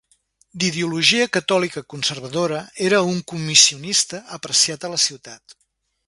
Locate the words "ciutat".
5.09-5.55